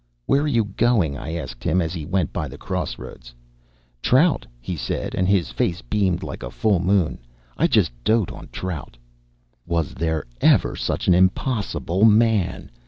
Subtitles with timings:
[0.25, 3.35] "Where are you going?" I asked him, as he went by the cross roads.
[4.01, 7.19] "Trout," he said, and his face beamed like a full moon.
[7.55, 8.97] "I just dote on trout."
[9.67, 12.71] Was there ever such an impossible man!